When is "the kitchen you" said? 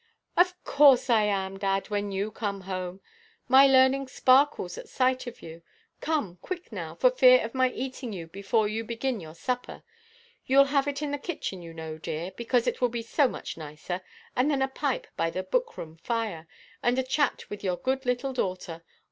11.11-11.71